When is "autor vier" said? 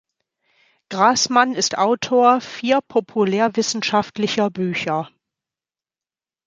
1.77-2.81